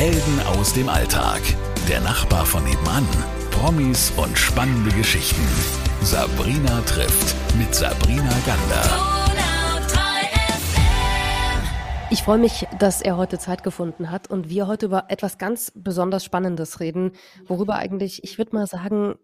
[0.00, 1.42] Helden aus dem Alltag.
[1.86, 3.06] Der Nachbar von nebenan.
[3.50, 5.46] Promis und spannende Geschichten.
[6.00, 8.82] Sabrina trifft mit Sabrina Gander.
[12.08, 15.70] Ich freue mich, dass er heute Zeit gefunden hat und wir heute über etwas ganz
[15.74, 17.12] besonders Spannendes reden,
[17.46, 19.16] worüber eigentlich, ich würde mal sagen,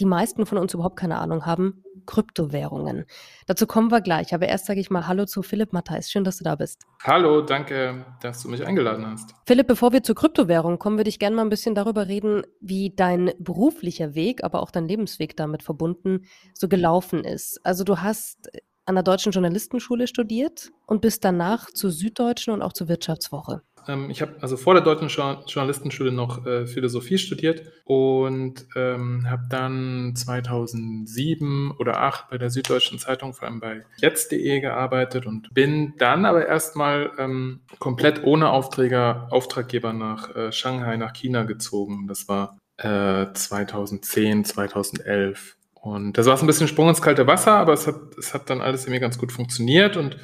[0.00, 3.04] die meisten von uns überhaupt keine Ahnung haben, Kryptowährungen.
[3.46, 6.10] Dazu kommen wir gleich, aber erst sage ich mal Hallo zu Philipp Matthijs.
[6.10, 6.82] Schön, dass du da bist.
[7.04, 9.34] Hallo, danke, dass du mich eingeladen hast.
[9.46, 12.94] Philipp, bevor wir zur Kryptowährung kommen, würde ich gerne mal ein bisschen darüber reden, wie
[12.94, 16.24] dein beruflicher Weg, aber auch dein Lebensweg damit verbunden
[16.54, 17.60] so gelaufen ist.
[17.64, 18.50] Also du hast
[18.88, 23.60] an der Deutschen Journalistenschule studiert und bist danach zur Süddeutschen und auch zur Wirtschaftswoche.
[23.88, 29.44] Ähm, ich habe also vor der Deutschen Journalistenschule noch äh, Philosophie studiert und ähm, habe
[29.48, 35.94] dann 2007 oder 2008 bei der Süddeutschen Zeitung, vor allem bei jetzt.de gearbeitet und bin
[35.98, 42.06] dann aber erstmal ähm, komplett ohne Aufträger, Auftraggeber nach äh, Shanghai, nach China gezogen.
[42.06, 45.56] Das war äh, 2010, 2011.
[45.74, 48.50] Und das war so ein bisschen Sprung ins kalte Wasser, aber es hat, es hat
[48.50, 50.16] dann alles irgendwie ganz gut funktioniert und,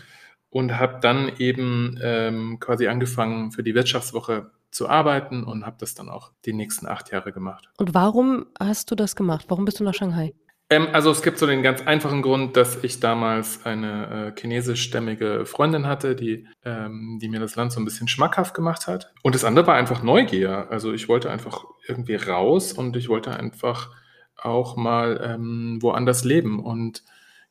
[0.54, 5.94] und habe dann eben ähm, quasi angefangen für die Wirtschaftswoche zu arbeiten und habe das
[5.94, 7.68] dann auch die nächsten acht Jahre gemacht.
[7.76, 9.46] Und warum hast du das gemacht?
[9.48, 10.32] Warum bist du nach Shanghai?
[10.70, 15.44] Ähm, also es gibt so den ganz einfachen Grund, dass ich damals eine äh, chinesischstämmige
[15.44, 19.12] Freundin hatte, die, ähm, die mir das Land so ein bisschen schmackhaft gemacht hat.
[19.24, 20.68] Und das andere war einfach Neugier.
[20.70, 23.90] Also ich wollte einfach irgendwie raus und ich wollte einfach
[24.36, 26.60] auch mal ähm, woanders leben.
[26.60, 27.02] Und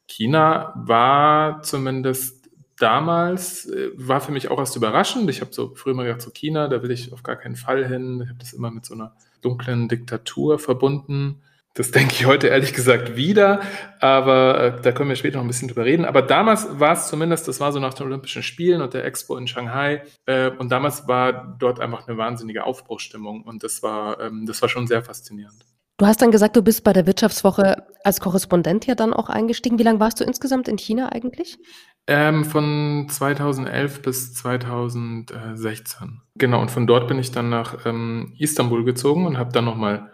[0.07, 2.42] China war zumindest
[2.77, 5.29] damals, äh, war für mich auch erst überraschend.
[5.29, 7.87] Ich habe so früher mal gedacht, so China, da will ich auf gar keinen Fall
[7.87, 8.21] hin.
[8.23, 11.41] Ich habe das immer mit so einer dunklen Diktatur verbunden.
[11.75, 13.61] Das denke ich heute ehrlich gesagt wieder,
[13.99, 16.05] aber äh, da können wir später noch ein bisschen drüber reden.
[16.05, 19.35] Aber damals war es zumindest, das war so nach den Olympischen Spielen und der Expo
[19.37, 20.03] in Shanghai.
[20.27, 24.69] Äh, und damals war dort einfach eine wahnsinnige Aufbruchsstimmung und das war, ähm, das war
[24.69, 25.65] schon sehr faszinierend.
[25.97, 29.79] Du hast dann gesagt, du bist bei der Wirtschaftswoche als Korrespondent ja dann auch eingestiegen.
[29.79, 31.57] Wie lange warst du insgesamt in China eigentlich?
[32.05, 36.21] Ähm, von 2011 bis 2016.
[36.35, 40.11] Genau, und von dort bin ich dann nach ähm, Istanbul gezogen und habe dann nochmal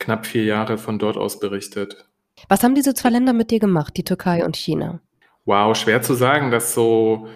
[0.00, 2.08] knapp vier Jahre von dort aus berichtet.
[2.48, 5.00] Was haben diese zwei Länder mit dir gemacht, die Türkei und China?
[5.44, 7.28] Wow, schwer zu sagen, dass so,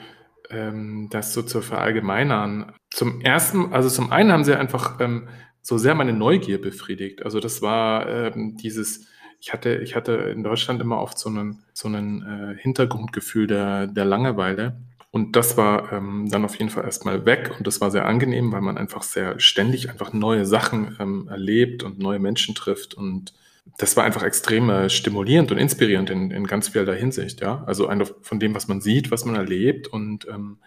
[0.50, 2.72] ähm, das so zu verallgemeinern.
[2.90, 5.28] Zum ersten, also zum einen haben sie einfach ähm,
[5.62, 7.24] so sehr meine Neugier befriedigt.
[7.24, 9.08] Also das war ähm, dieses,
[9.46, 13.86] ich hatte, ich hatte in Deutschland immer oft so einen, so einen äh, Hintergrundgefühl der,
[13.86, 14.76] der Langeweile.
[15.12, 18.50] Und das war ähm, dann auf jeden Fall erstmal weg und das war sehr angenehm,
[18.50, 23.34] weil man einfach sehr ständig einfach neue Sachen ähm, erlebt und neue Menschen trifft und
[23.78, 27.62] das war einfach extrem äh, stimulierend und inspirierend in, in ganz vieler Hinsicht, ja.
[27.66, 27.88] Also
[28.22, 30.58] von dem, was man sieht, was man erlebt und ähm,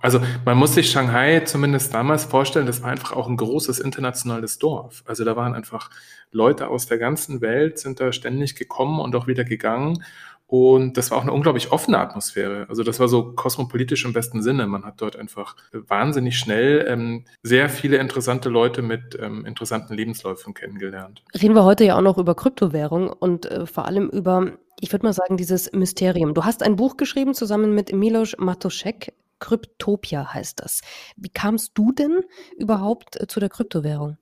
[0.00, 4.58] also man muss sich Shanghai zumindest damals vorstellen, das war einfach auch ein großes internationales
[4.58, 5.02] Dorf.
[5.06, 5.90] Also da waren einfach
[6.30, 10.02] Leute aus der ganzen Welt, sind da ständig gekommen und auch wieder gegangen.
[10.48, 12.66] Und das war auch eine unglaublich offene Atmosphäre.
[12.68, 14.66] Also das war so kosmopolitisch im besten Sinne.
[14.68, 20.54] Man hat dort einfach wahnsinnig schnell ähm, sehr viele interessante Leute mit ähm, interessanten Lebensläufen
[20.54, 21.24] kennengelernt.
[21.34, 25.06] Reden wir heute ja auch noch über Kryptowährung und äh, vor allem über, ich würde
[25.06, 26.32] mal sagen, dieses Mysterium.
[26.32, 29.12] Du hast ein Buch geschrieben zusammen mit Milos Matoschek.
[29.38, 30.80] Kryptopia heißt das.
[31.16, 32.22] Wie kamst du denn
[32.56, 34.18] überhaupt äh, zu der Kryptowährung?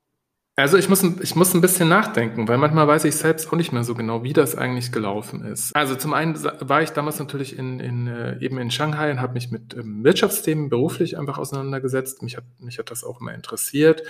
[0.57, 3.73] Also ich muss, ich muss ein bisschen nachdenken, weil manchmal weiß ich selbst auch nicht
[3.73, 5.75] mehr so genau, wie das eigentlich gelaufen ist.
[5.75, 9.33] Also zum einen war ich damals natürlich in, in, äh, eben in Shanghai und habe
[9.33, 12.23] mich mit ähm, Wirtschaftsthemen beruflich einfach auseinandergesetzt.
[12.23, 14.05] Mich hat, mich hat das auch immer interessiert.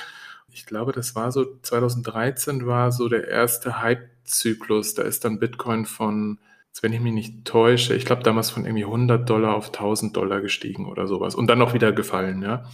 [0.52, 4.92] Ich glaube, das war so 2013 war so der erste Hype-Zyklus.
[4.92, 6.38] Da ist dann Bitcoin von
[6.82, 10.40] wenn ich mich nicht täusche, ich glaube damals von irgendwie 100 Dollar auf 1000 Dollar
[10.40, 12.64] gestiegen oder sowas und dann noch wieder gefallen, ja.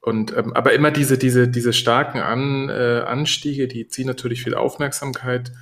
[0.00, 4.54] Und ähm, aber immer diese diese diese starken An, äh, Anstiege, die ziehen natürlich viel
[4.54, 5.52] Aufmerksamkeit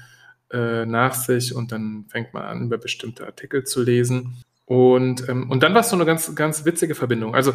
[0.50, 4.42] äh, nach sich und dann fängt man an über bestimmte Artikel zu lesen.
[4.66, 7.36] Und, ähm, und dann war es so eine ganz, ganz witzige Verbindung.
[7.36, 7.54] Also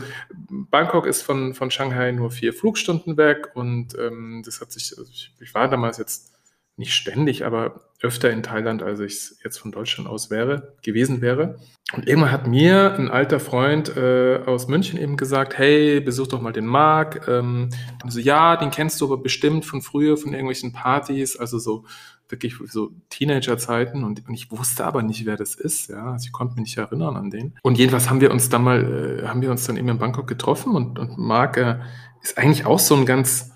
[0.50, 5.10] Bangkok ist von, von Shanghai nur vier Flugstunden weg und ähm, das hat sich, also
[5.12, 6.32] ich, ich war damals jetzt
[6.78, 11.22] nicht ständig, aber öfter in Thailand, als ich es jetzt von Deutschland aus wäre, gewesen
[11.22, 11.60] wäre.
[11.94, 16.42] Und irgendwann hat mir ein alter Freund äh, aus München eben gesagt, hey, besuch doch
[16.42, 17.28] mal den Marc.
[17.28, 17.70] Ähm,
[18.08, 21.86] so, ja, den kennst du aber bestimmt von früher, von irgendwelchen Partys, also so
[22.30, 26.32] wirklich so Teenager-Zeiten und, und, ich wusste aber nicht, wer das ist, ja, also ich
[26.32, 27.56] konnte mich nicht erinnern an den.
[27.62, 30.28] Und jedenfalls haben wir uns dann mal, äh, haben wir uns dann eben in Bangkok
[30.28, 31.80] getroffen und, und Marc äh,
[32.22, 33.52] ist eigentlich auch so ein ganz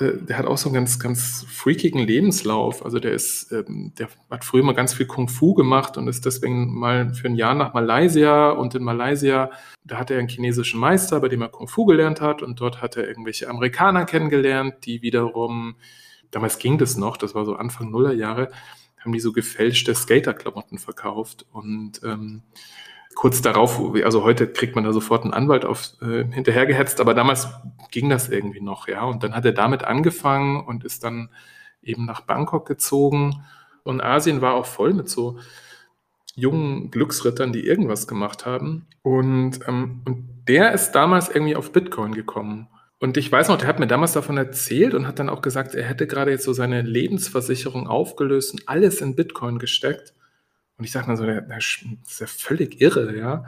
[0.00, 2.84] der hat auch so einen ganz, ganz freakigen Lebenslauf.
[2.84, 6.26] Also der ist, ähm, der hat früher mal ganz viel Kung Fu gemacht und ist
[6.26, 9.52] deswegen mal für ein Jahr nach Malaysia und in Malaysia,
[9.84, 12.82] da hat er einen chinesischen Meister, bei dem er Kung Fu gelernt hat und dort
[12.82, 15.76] hat er irgendwelche Amerikaner kennengelernt, die wiederum,
[16.32, 18.50] damals ging das noch, das war so Anfang Nullerjahre,
[18.98, 22.42] haben die so gefälschte Skaterklamotten verkauft und ähm,
[23.14, 27.48] kurz darauf, also heute kriegt man da sofort einen Anwalt auf, äh, hinterhergehetzt, aber damals
[27.90, 29.04] ging das irgendwie noch, ja.
[29.04, 31.30] Und dann hat er damit angefangen und ist dann
[31.82, 33.44] eben nach Bangkok gezogen.
[33.82, 35.38] Und Asien war auch voll mit so
[36.34, 38.86] jungen Glücksrittern, die irgendwas gemacht haben.
[39.02, 42.68] Und, ähm, und der ist damals irgendwie auf Bitcoin gekommen.
[42.98, 45.74] Und ich weiß noch, der hat mir damals davon erzählt und hat dann auch gesagt,
[45.74, 50.14] er hätte gerade jetzt so seine Lebensversicherung aufgelöst und alles in Bitcoin gesteckt.
[50.76, 53.44] Und ich sage mal so, der, der ist ja völlig irre, ja.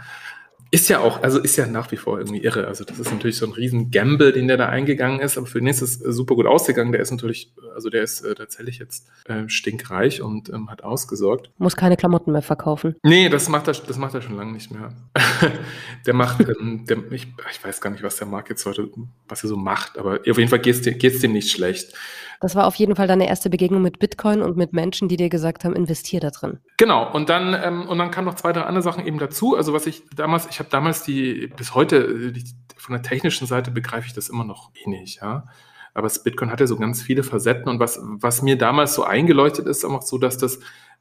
[0.72, 2.66] Ist ja auch, also ist ja nach wie vor irgendwie irre.
[2.66, 5.60] Also das ist natürlich so ein riesen Gamble, den der da eingegangen ist, aber für
[5.60, 6.90] den ist es äh, super gut ausgegangen.
[6.90, 11.50] Der ist natürlich, also der ist äh, tatsächlich jetzt äh, stinkreich und ähm, hat ausgesorgt.
[11.58, 12.96] Muss keine Klamotten mehr verkaufen.
[13.04, 14.92] Nee, das macht er, das macht er schon lange nicht mehr.
[16.06, 18.88] der macht, ähm, der, ich, ich weiß gar nicht, was der Markt jetzt heute,
[19.28, 21.94] was er so macht, aber auf jeden Fall geht es dem nicht schlecht.
[22.40, 25.28] Das war auf jeden Fall deine erste Begegnung mit Bitcoin und mit Menschen, die dir
[25.28, 26.58] gesagt haben, investier da drin.
[26.76, 29.56] Genau, und dann, ähm, und dann kamen noch zwei, drei andere Sachen eben dazu.
[29.56, 32.44] Also was ich damals, ich habe damals die, bis heute, die,
[32.76, 35.46] von der technischen Seite begreife ich das immer noch wenig, ja.
[35.94, 39.66] Aber das Bitcoin hatte so ganz viele Facetten und was, was mir damals so eingeleuchtet
[39.66, 40.60] ist, einfach so, dass das,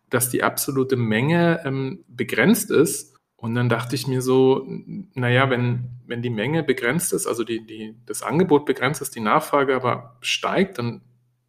[0.10, 3.14] dass die absolute Menge ähm, begrenzt ist.
[3.36, 4.66] Und dann dachte ich mir so,
[5.14, 9.20] naja, wenn, wenn die Menge begrenzt ist, also die, die, das Angebot begrenzt ist, die
[9.20, 11.02] Nachfrage aber steigt, dann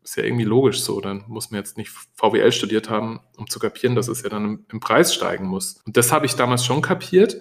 [0.07, 1.01] ist ja irgendwie logisch so.
[1.01, 4.45] Dann muss man jetzt nicht VWL studiert haben, um zu kapieren, dass es ja dann
[4.45, 5.81] im, im Preis steigen muss.
[5.85, 7.37] Und das habe ich damals schon kapiert.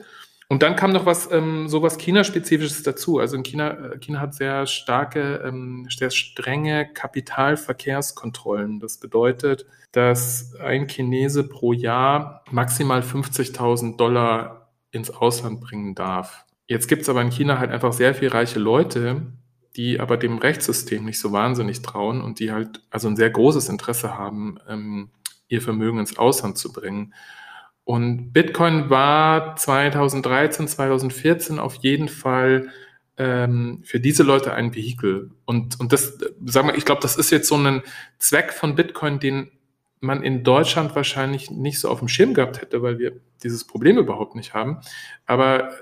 [0.48, 3.20] Und dann kam noch was, ähm, so was China-spezifisches dazu.
[3.20, 8.80] Also in China, äh, China hat sehr starke, ähm, sehr strenge Kapitalverkehrskontrollen.
[8.80, 16.46] Das bedeutet, dass ein Chinese pro Jahr maximal 50.000 Dollar ins Ausland bringen darf.
[16.68, 19.22] Jetzt gibt es aber in China halt einfach sehr viel reiche Leute,
[19.76, 23.70] die aber dem Rechtssystem nicht so wahnsinnig trauen und die halt also ein sehr großes
[23.70, 25.10] Interesse haben, ähm,
[25.48, 27.14] ihr Vermögen ins Ausland zu bringen.
[27.84, 32.70] Und Bitcoin war 2013, 2014 auf jeden Fall
[33.18, 35.32] ähm, für diese Leute ein Vehikel.
[35.46, 37.84] Und, und das, sagen wir, ich glaube, das ist jetzt so ein
[38.18, 39.52] Zweck von Bitcoin, den
[40.00, 43.14] man in Deutschland wahrscheinlich nicht so auf dem Schirm gehabt hätte, weil wir
[43.44, 44.80] dieses Problem überhaupt nicht haben.
[45.26, 45.74] Aber äh,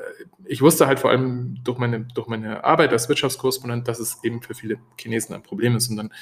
[0.46, 4.42] ich wusste halt vor allem durch meine, durch meine Arbeit als Wirtschaftskorrespondent, dass es eben
[4.42, 5.90] für viele Chinesen ein Problem ist.
[5.90, 6.14] Und dann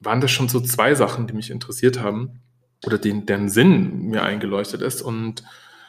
[0.00, 2.40] waren das schon so zwei Sachen, die mich interessiert haben
[2.86, 5.02] oder den, deren Sinn mir eingeleuchtet ist.
[5.02, 5.44] Und,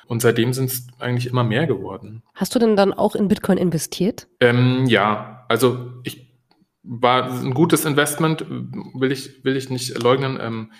[0.07, 2.23] und seitdem sind es eigentlich immer mehr geworden.
[2.33, 4.27] Hast du denn dann auch in Bitcoin investiert?
[4.39, 6.25] Ähm, ja, also ich
[6.83, 10.37] war ein gutes Investment, will ich, will ich nicht leugnen.
[10.39, 10.71] Ähm,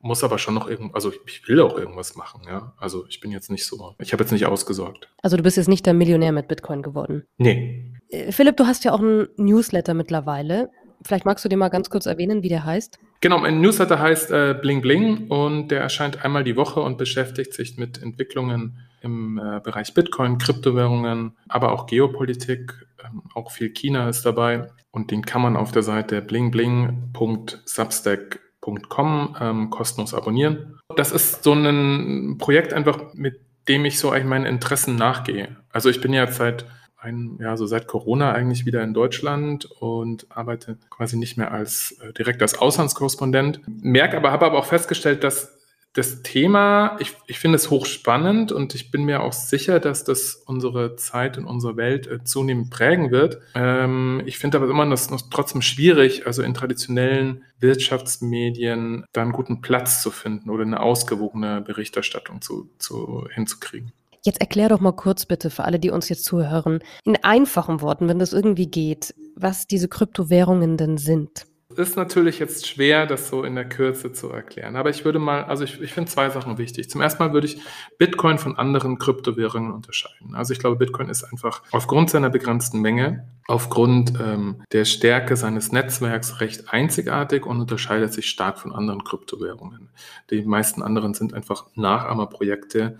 [0.00, 2.72] muss aber schon noch irgend, also ich will auch irgendwas machen, ja.
[2.78, 5.08] Also ich bin jetzt nicht so, ich habe jetzt nicht ausgesorgt.
[5.22, 7.24] Also du bist jetzt nicht der Millionär mit Bitcoin geworden.
[7.36, 7.92] Nee.
[8.08, 10.70] Äh, Philipp, du hast ja auch einen Newsletter mittlerweile.
[11.02, 12.98] Vielleicht magst du dir mal ganz kurz erwähnen, wie der heißt?
[13.20, 17.54] Genau, mein Newsletter heißt äh, Bling Bling und der erscheint einmal die Woche und beschäftigt
[17.54, 22.86] sich mit Entwicklungen im äh, Bereich Bitcoin, Kryptowährungen, aber auch Geopolitik.
[23.04, 29.36] Ähm, auch viel China ist dabei und den kann man auf der Seite blingbling.substack www.ecom
[29.40, 30.78] ähm, kostenlos abonnieren.
[30.96, 35.56] Das ist so ein Projekt einfach, mit dem ich so eigentlich meinen Interessen nachgehe.
[35.70, 36.66] Also ich bin ja seit
[36.96, 41.92] ein, ja, so seit Corona eigentlich wieder in Deutschland und arbeite quasi nicht mehr als
[42.02, 43.60] äh, direkt als Auslandskorrespondent.
[43.66, 45.57] Merke aber, habe aber auch festgestellt, dass
[45.98, 50.36] das Thema, ich, ich finde es hochspannend und ich bin mir auch sicher, dass das
[50.46, 53.40] unsere Zeit und unsere Welt äh, zunehmend prägen wird.
[53.56, 59.32] Ähm, ich finde aber immer das noch trotzdem schwierig, also in traditionellen Wirtschaftsmedien da einen
[59.32, 63.92] guten Platz zu finden oder eine ausgewogene Berichterstattung zu, zu, hinzukriegen.
[64.24, 68.06] Jetzt erklär doch mal kurz bitte für alle, die uns jetzt zuhören, in einfachen Worten,
[68.06, 71.46] wenn das irgendwie geht, was diese Kryptowährungen denn sind
[71.78, 74.76] ist natürlich jetzt schwer, das so in der Kürze zu erklären.
[74.76, 76.90] Aber ich würde mal, also ich, ich finde zwei Sachen wichtig.
[76.90, 77.60] Zum ersten Mal würde ich
[77.98, 80.34] Bitcoin von anderen Kryptowährungen unterscheiden.
[80.34, 85.72] Also ich glaube, Bitcoin ist einfach aufgrund seiner begrenzten Menge, aufgrund ähm, der Stärke seines
[85.72, 89.90] Netzwerks recht einzigartig und unterscheidet sich stark von anderen Kryptowährungen.
[90.30, 92.98] Die meisten anderen sind einfach Nachahmerprojekte,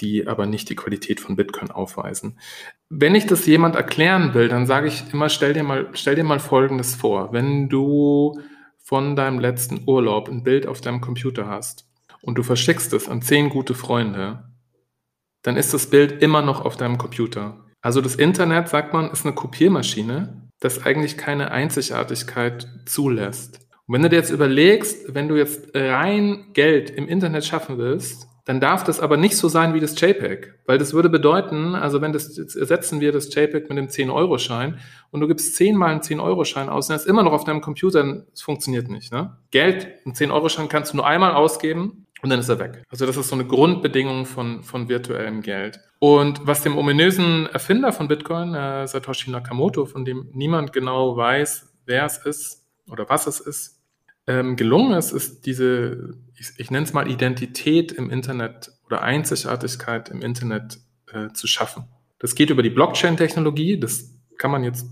[0.00, 2.38] die aber nicht die Qualität von Bitcoin aufweisen.
[2.96, 6.22] Wenn ich das jemand erklären will, dann sage ich immer, stell dir mal, stell dir
[6.22, 7.32] mal Folgendes vor.
[7.32, 8.40] Wenn du
[8.84, 11.88] von deinem letzten Urlaub ein Bild auf deinem Computer hast
[12.22, 14.44] und du verschickst es an zehn gute Freunde,
[15.42, 17.64] dann ist das Bild immer noch auf deinem Computer.
[17.80, 20.48] Also das Internet, sagt man, ist eine Kopiermaschine.
[20.60, 23.58] das eigentlich keine Einzigartigkeit zulässt.
[23.86, 28.28] Und wenn du dir jetzt überlegst, wenn du jetzt rein Geld im Internet schaffen willst,
[28.44, 32.02] dann darf das aber nicht so sein wie das JPEG, weil das würde bedeuten, also
[32.02, 34.78] wenn das, jetzt ersetzen wir das JPEG mit dem 10-Euro-Schein
[35.10, 38.26] und du gibst zehnmal einen 10-Euro-Schein aus, dann ist immer noch auf deinem Computer, dann
[38.34, 39.12] funktioniert nicht.
[39.12, 39.36] Ne?
[39.50, 42.82] Geld, einen 10-Euro-Schein kannst du nur einmal ausgeben und dann ist er weg.
[42.90, 45.80] Also das ist so eine Grundbedingung von, von virtuellem Geld.
[45.98, 51.72] Und was dem ominösen Erfinder von Bitcoin, äh, Satoshi Nakamoto, von dem niemand genau weiß,
[51.86, 53.80] wer es ist oder was es ist,
[54.26, 60.08] ähm, gelungen ist, ist diese, ich, ich nenne es mal Identität im Internet oder Einzigartigkeit
[60.08, 60.78] im Internet
[61.12, 61.84] äh, zu schaffen.
[62.18, 63.78] Das geht über die Blockchain-Technologie.
[63.78, 64.86] Das kann man jetzt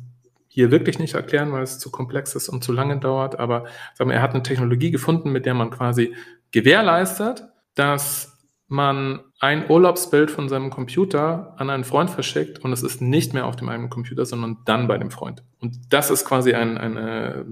[0.49, 3.39] hier wirklich nicht erklären, weil es zu komplex ist und zu lange dauert.
[3.39, 6.15] Aber sagen wir, er hat eine Technologie gefunden, mit der man quasi
[6.51, 7.45] gewährleistet,
[7.75, 8.33] dass
[8.69, 13.47] man ein Urlaubsbild von seinem Computer an einen Freund verschickt und es ist nicht mehr
[13.47, 15.43] auf dem eigenen Computer, sondern dann bei dem Freund.
[15.61, 17.45] Und das ist quasi ein, eine,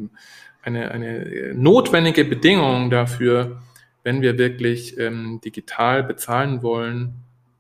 [0.63, 3.61] eine, eine notwendige Bedingung dafür,
[4.03, 7.15] wenn wir wirklich ähm, digital bezahlen wollen,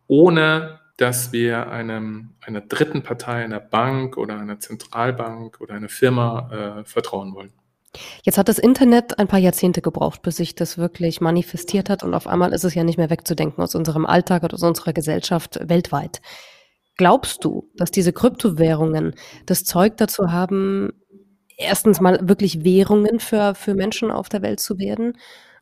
[0.07, 6.81] ohne dass wir einem, einer dritten Partei, einer Bank oder einer Zentralbank oder einer Firma
[6.81, 7.53] äh, vertrauen wollen.
[8.23, 12.15] Jetzt hat das Internet ein paar Jahrzehnte gebraucht, bis sich das wirklich manifestiert hat und
[12.15, 15.59] auf einmal ist es ja nicht mehr wegzudenken aus unserem Alltag oder aus unserer Gesellschaft
[15.69, 16.21] weltweit.
[16.97, 19.15] Glaubst du, dass diese Kryptowährungen
[19.47, 20.93] das Zeug dazu haben,
[21.57, 25.15] erstens mal wirklich Währungen für, für Menschen auf der Welt zu werden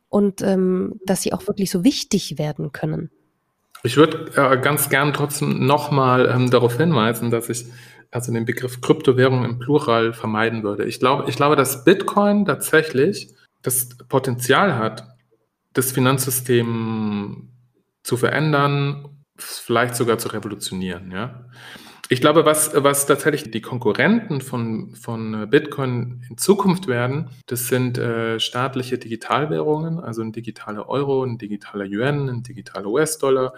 [0.09, 3.09] und ähm, dass sie auch wirklich so wichtig werden können.
[3.83, 7.65] Ich würde äh, ganz gern trotzdem nochmal ähm, darauf hinweisen, dass ich
[8.11, 10.85] also den Begriff Kryptowährung im Plural vermeiden würde.
[10.85, 15.07] Ich glaube, ich glaube, dass Bitcoin tatsächlich das Potenzial hat,
[15.73, 17.49] das Finanzsystem
[18.03, 21.11] zu verändern, vielleicht sogar zu revolutionieren.
[21.11, 21.45] Ja?
[22.11, 27.99] Ich glaube, was, was tatsächlich die Konkurrenten von, von Bitcoin in Zukunft werden, das sind
[27.99, 33.53] äh, staatliche Digitalwährungen, also ein digitaler Euro, ein digitaler Yuan, ein digitaler US-Dollar,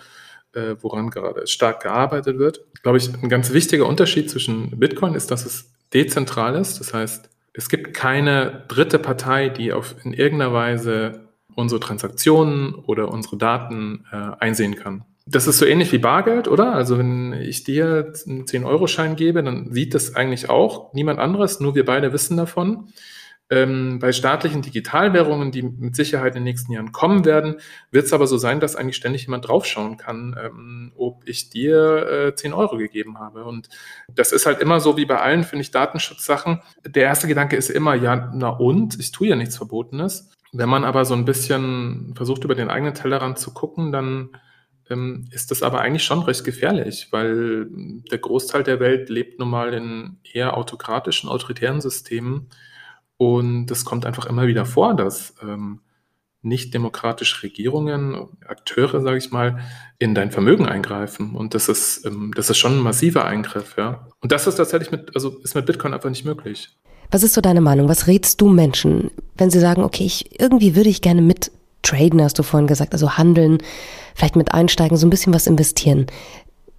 [0.51, 2.65] äh, woran gerade stark gearbeitet wird.
[2.83, 6.81] Glaube ich, ein ganz wichtiger Unterschied zwischen Bitcoin ist, dass es dezentral ist.
[6.81, 11.21] Das heißt, es gibt keine dritte Partei, die auf in irgendeiner Weise
[11.55, 15.05] unsere Transaktionen oder unsere Daten äh, einsehen kann.
[15.25, 16.73] Das ist so ähnlich wie Bargeld, oder?
[16.73, 21.75] Also wenn ich dir einen 10-Euro-Schein gebe, dann sieht das eigentlich auch niemand anderes, nur
[21.75, 22.91] wir beide wissen davon.
[23.51, 27.57] Ähm, bei staatlichen Digitalwährungen, die mit Sicherheit in den nächsten Jahren kommen werden,
[27.91, 32.29] wird es aber so sein, dass eigentlich ständig jemand draufschauen kann, ähm, ob ich dir
[32.29, 33.43] äh, 10 Euro gegeben habe.
[33.43, 33.67] Und
[34.15, 36.61] das ist halt immer so wie bei allen, finde ich, Datenschutzsachen.
[36.87, 38.97] Der erste Gedanke ist immer, ja, na und?
[39.01, 40.29] Ich tue ja nichts Verbotenes.
[40.53, 44.29] Wenn man aber so ein bisschen versucht, über den eigenen Tellerrand zu gucken, dann
[45.31, 47.67] ist das aber eigentlich schon recht gefährlich, weil
[48.11, 52.47] der Großteil der Welt lebt nun mal in eher autokratischen, autoritären Systemen.
[53.17, 55.81] Und es kommt einfach immer wieder vor, dass ähm,
[56.41, 59.59] nicht demokratische Regierungen, Akteure, sage ich mal,
[59.99, 61.35] in dein Vermögen eingreifen.
[61.35, 64.07] Und das ist, ähm, das ist schon ein massiver Eingriff, ja.
[64.21, 66.69] Und das ist tatsächlich mit, also ist mit Bitcoin einfach nicht möglich.
[67.11, 67.89] Was ist so deine Meinung?
[67.89, 71.51] Was rätst du Menschen, wenn sie sagen, okay, ich, irgendwie würde ich gerne mit
[71.83, 73.59] traden, hast du vorhin gesagt, also handeln,
[74.15, 76.07] vielleicht mit einsteigen, so ein bisschen was investieren.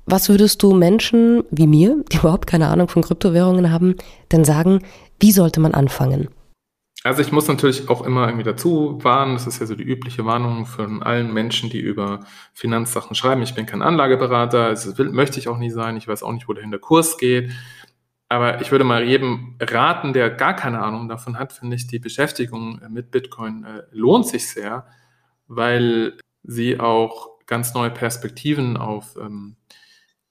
[0.07, 3.97] Was würdest du Menschen wie mir, die überhaupt keine Ahnung von Kryptowährungen haben,
[4.31, 4.81] denn sagen,
[5.21, 6.29] wie sollte man anfangen?
[7.05, 10.25] Also ich muss natürlich auch immer irgendwie dazu warnen, das ist ja so die übliche
[10.25, 12.21] Warnung von allen Menschen, die über
[12.53, 13.43] Finanzsachen schreiben.
[13.43, 16.49] Ich bin kein Anlageberater, das will, möchte ich auch nie sein, ich weiß auch nicht,
[16.49, 17.51] wo der Kurs geht.
[18.29, 21.99] Aber ich würde mal jedem raten, der gar keine Ahnung davon hat, finde ich, die
[21.99, 24.87] Beschäftigung mit Bitcoin äh, lohnt sich sehr,
[25.49, 29.57] weil sie auch ganz neue Perspektiven auf ähm,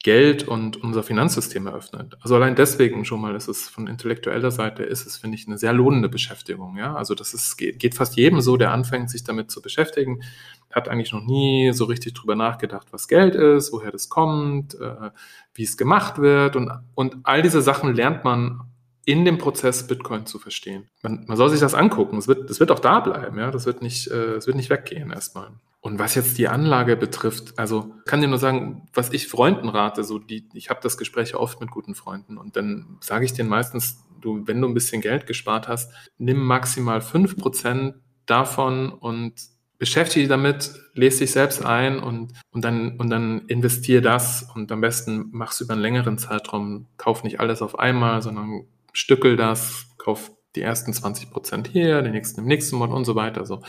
[0.04, 2.18] Geld und unser Finanzsystem eröffnet.
[2.22, 5.60] Also allein deswegen schon mal ist es von intellektueller Seite ist es, finde ich, eine
[5.60, 6.78] sehr lohnende Beschäftigung.
[6.78, 10.24] Ja, also das ist, geht, geht fast jedem so, der anfängt, sich damit zu beschäftigen,
[10.72, 15.12] hat eigentlich noch nie so richtig drüber nachgedacht, was Geld ist, woher das kommt, äh,
[15.54, 18.71] wie es gemacht wird und, und all diese Sachen lernt man
[19.06, 20.88] in dem Prozess Bitcoin zu verstehen.
[21.02, 22.18] Man, man soll sich das angucken.
[22.18, 23.52] Es wird, es wird auch da bleiben, ja.
[23.52, 25.52] Das wird nicht, äh, es wird nicht weggehen erstmal.
[25.80, 30.04] Und was jetzt die Anlage betrifft, also kann dir nur sagen, was ich Freunden rate,
[30.04, 33.50] so die, ich habe das Gespräch oft mit guten Freunden und dann sage ich denen
[33.50, 37.96] meistens, du, wenn du ein bisschen Geld gespart hast, nimm maximal fünf Prozent
[38.28, 39.34] davon und
[39.80, 44.72] beschäftige dich damit, lese dich selbst ein und, und dann, und dann investiere das und
[44.72, 49.36] am besten machst du über einen längeren Zeitraum, kauf nicht alles auf einmal, sondern stückel
[49.36, 53.40] das, kauf die ersten 20 Prozent hier, die nächsten im nächsten Monat und so weiter.
[53.40, 53.62] Also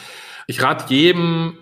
[0.46, 1.56] ich rate jedem,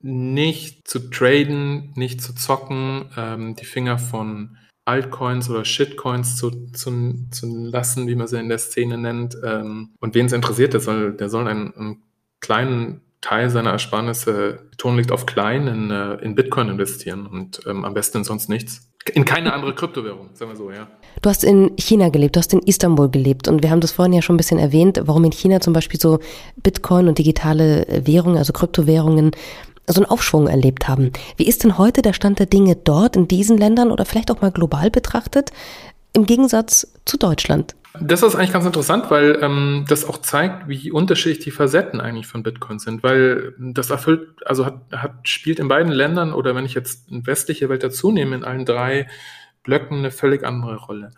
[0.00, 7.14] nicht zu traden, nicht zu zocken, ähm, die Finger von Altcoins oder Shitcoins zu, zu,
[7.30, 9.36] zu lassen, wie man sie in der Szene nennt.
[9.42, 12.02] Ähm, und wen es interessiert, der soll, der soll einen, einen
[12.40, 17.84] kleinen Teil seiner Ersparnisse, Ton liegt auf klein, in, äh, in Bitcoin investieren und ähm,
[17.84, 18.92] am besten sonst nichts.
[19.14, 20.88] In keine andere Kryptowährung, sagen wir so, ja.
[21.22, 24.12] Du hast in China gelebt, du hast in Istanbul gelebt und wir haben das vorhin
[24.12, 26.18] ja schon ein bisschen erwähnt, warum in China zum Beispiel so
[26.56, 29.30] Bitcoin und digitale Währungen, also Kryptowährungen,
[29.86, 31.12] so einen Aufschwung erlebt haben.
[31.36, 34.40] Wie ist denn heute der Stand der Dinge dort in diesen Ländern oder vielleicht auch
[34.40, 35.52] mal global betrachtet
[36.12, 37.76] im Gegensatz zu Deutschland?
[38.00, 42.26] Das ist eigentlich ganz interessant, weil ähm, das auch zeigt, wie unterschiedlich die Facetten eigentlich
[42.26, 46.64] von Bitcoin sind, weil das erfüllt, also hat, hat spielt in beiden Ländern oder wenn
[46.64, 49.08] ich jetzt westliche Welt dazu nehme, in allen drei
[49.62, 51.10] Blöcken eine völlig andere Rolle.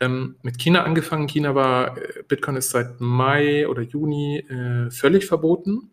[0.00, 1.28] Ähm, mit China angefangen.
[1.28, 5.92] China war, äh, Bitcoin ist seit Mai oder Juni äh, völlig verboten.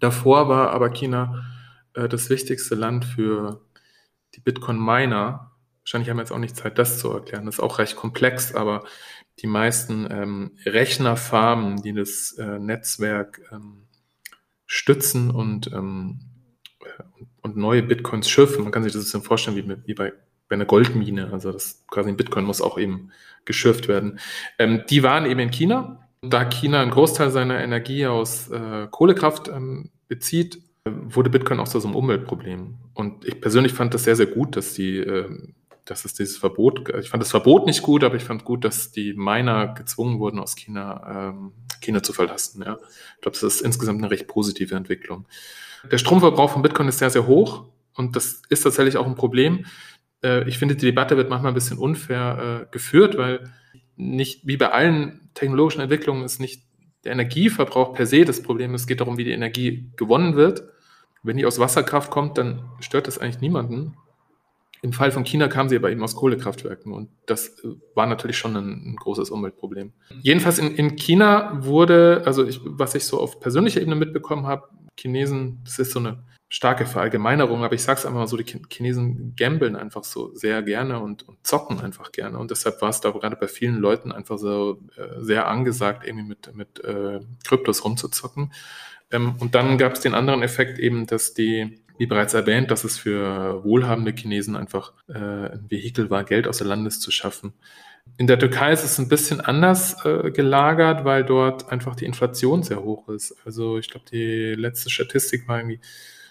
[0.00, 1.44] Davor war aber China
[1.94, 3.62] äh, das wichtigste Land für
[4.34, 5.50] die Bitcoin-Miner.
[5.82, 7.46] Wahrscheinlich haben wir jetzt auch nicht Zeit, das zu erklären.
[7.46, 8.84] Das ist auch recht komplex, aber
[9.42, 13.86] die meisten ähm, Rechnerfarmen, die das äh, Netzwerk ähm,
[14.66, 16.20] stützen und, ähm,
[17.42, 18.62] und neue Bitcoins schürfen.
[18.62, 20.12] Man kann sich das bisschen vorstellen wie, wie bei,
[20.48, 21.32] bei einer Goldmine.
[21.32, 23.10] Also das quasi ein Bitcoin muss auch eben
[23.44, 24.20] geschürft werden.
[24.58, 26.08] Ähm, die waren eben in China.
[26.22, 31.80] Da China einen Großteil seiner Energie aus äh, Kohlekraft ähm, bezieht, wurde Bitcoin auch zu
[31.80, 32.76] so einem Umweltproblem.
[32.94, 35.30] Und ich persönlich fand das sehr, sehr gut, dass die äh,
[35.84, 38.90] dass es dieses Verbot, ich fand das Verbot nicht gut, aber ich fand gut, dass
[38.90, 42.62] die Miner gezwungen wurden, aus China, ähm, China zu verlassen.
[42.64, 42.78] Ja.
[43.16, 45.26] Ich glaube, das ist insgesamt eine recht positive Entwicklung.
[45.90, 49.64] Der Stromverbrauch von Bitcoin ist sehr, sehr hoch und das ist tatsächlich auch ein Problem.
[50.22, 53.50] Äh, ich finde, die Debatte wird manchmal ein bisschen unfair äh, geführt, weil
[53.96, 56.62] nicht, wie bei allen technologischen Entwicklungen, ist nicht
[57.04, 58.74] der Energieverbrauch per se das Problem.
[58.74, 60.64] Es geht darum, wie die Energie gewonnen wird.
[61.22, 63.96] Wenn die aus Wasserkraft kommt, dann stört das eigentlich niemanden.
[64.82, 68.38] Im Fall von China kamen sie aber eben aus Kohlekraftwerken und das äh, war natürlich
[68.38, 69.92] schon ein, ein großes Umweltproblem.
[70.22, 74.68] Jedenfalls in, in China wurde, also ich, was ich so auf persönlicher Ebene mitbekommen habe,
[74.98, 78.44] Chinesen, das ist so eine starke Verallgemeinerung, aber ich sage es einfach mal so, die
[78.44, 82.38] Chinesen gambeln einfach so sehr gerne und, und, zocken einfach gerne.
[82.38, 86.26] Und deshalb war es da gerade bei vielen Leuten einfach so äh, sehr angesagt, irgendwie
[86.26, 88.52] mit, mit äh, Kryptos rumzuzocken.
[89.12, 92.84] Ähm, und dann gab es den anderen Effekt eben, dass die wie bereits erwähnt, dass
[92.84, 97.52] es für wohlhabende Chinesen einfach äh, ein Vehikel war, Geld aus der Landes zu schaffen.
[98.16, 102.62] In der Türkei ist es ein bisschen anders äh, gelagert, weil dort einfach die Inflation
[102.62, 103.36] sehr hoch ist.
[103.44, 105.80] Also ich glaube, die letzte Statistik war irgendwie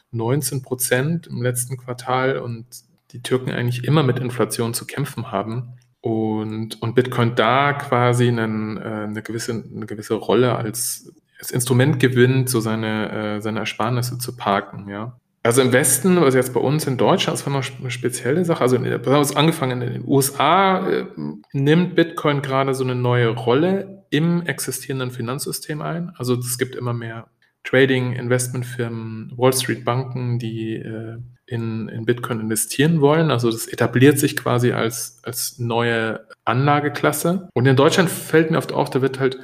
[0.09, 2.65] 19 Prozent im letzten Quartal und
[3.11, 5.77] die Türken eigentlich immer mit Inflation zu kämpfen haben.
[6.01, 11.99] Und, und Bitcoin da quasi einen, äh, eine, gewisse, eine gewisse Rolle als, als Instrument
[11.99, 15.19] gewinnt, so seine, äh, seine Ersparnisse zu parken, ja.
[15.49, 18.61] Also im Westen, also jetzt bei uns in Deutschland, das war noch eine spezielle Sache.
[18.61, 21.05] Also besonders angefangen in den USA äh,
[21.53, 26.11] nimmt Bitcoin gerade so eine neue Rolle im existierenden Finanzsystem ein.
[26.19, 27.29] Also es gibt immer mehr
[27.63, 33.31] Trading, Investmentfirmen, Wall Street Banken, die äh, in, in Bitcoin investieren wollen.
[33.31, 37.49] Also das etabliert sich quasi als, als neue Anlageklasse.
[37.55, 39.39] Und in Deutschland fällt mir oft auf, da wird halt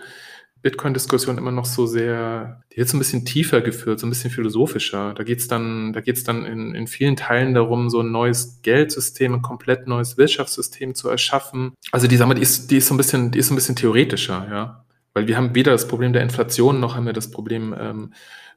[0.65, 4.32] Bitcoin-Diskussion immer noch so sehr, die wird so ein bisschen tiefer geführt, so ein bisschen
[4.32, 5.13] philosophischer.
[5.13, 9.36] Da geht's dann, da geht's dann in, in vielen Teilen darum, so ein neues Geldsystem,
[9.36, 11.75] ein komplett neues Wirtschaftssystem zu erschaffen.
[11.91, 13.75] Also die, wir, die ist, die ist so ein bisschen, die ist so ein bisschen
[13.75, 14.86] theoretischer, ja.
[15.13, 18.13] Weil wir haben weder das Problem der Inflation, noch haben wir das Problem ähm,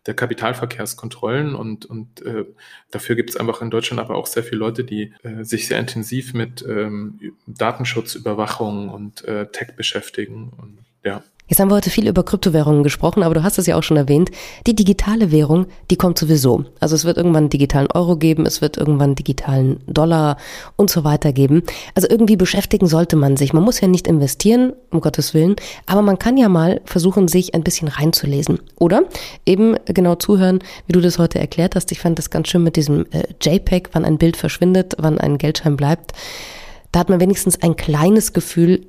[0.06, 2.46] der Kapitalverkehrskontrollen und, und äh,
[2.90, 5.78] dafür gibt es einfach in Deutschland aber auch sehr viele Leute, die äh, sich sehr
[5.78, 10.50] intensiv mit ähm, Datenschutzüberwachung und äh, Tech beschäftigen.
[10.56, 11.22] Und ja.
[11.48, 13.96] Jetzt haben wir heute viel über Kryptowährungen gesprochen, aber du hast es ja auch schon
[13.96, 14.30] erwähnt.
[14.66, 16.66] Die digitale Währung, die kommt sowieso.
[16.78, 20.36] Also es wird irgendwann digitalen Euro geben, es wird irgendwann digitalen Dollar
[20.76, 21.62] und so weiter geben.
[21.94, 23.54] Also irgendwie beschäftigen sollte man sich.
[23.54, 25.56] Man muss ja nicht investieren, um Gottes Willen,
[25.86, 28.60] aber man kann ja mal versuchen, sich ein bisschen reinzulesen.
[28.76, 29.04] Oder
[29.46, 31.90] eben genau zuhören, wie du das heute erklärt hast.
[31.92, 35.38] Ich fand das ganz schön mit diesem äh, JPEG, wann ein Bild verschwindet, wann ein
[35.38, 36.12] Geldschein bleibt.
[36.92, 38.86] Da hat man wenigstens ein kleines Gefühl,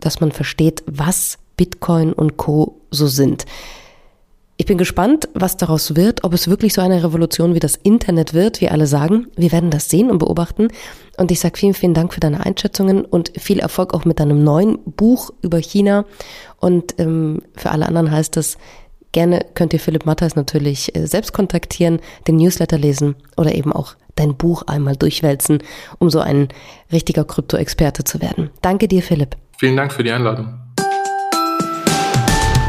[0.00, 3.44] dass man versteht, was Bitcoin und Co so sind.
[4.60, 8.34] Ich bin gespannt, was daraus wird, ob es wirklich so eine Revolution wie das Internet
[8.34, 9.28] wird, wie alle sagen.
[9.36, 10.68] Wir werden das sehen und beobachten.
[11.16, 14.42] Und ich sage vielen, vielen Dank für deine Einschätzungen und viel Erfolg auch mit deinem
[14.42, 16.06] neuen Buch über China.
[16.56, 18.58] Und ähm, für alle anderen heißt es,
[19.12, 23.94] gerne könnt ihr Philipp Matters natürlich äh, selbst kontaktieren, den Newsletter lesen oder eben auch
[24.16, 25.62] dein Buch einmal durchwälzen,
[26.00, 26.48] um so ein
[26.90, 28.50] richtiger Krypto-Experte zu werden.
[28.60, 29.36] Danke dir, Philipp.
[29.56, 30.67] Vielen Dank für die Einladung.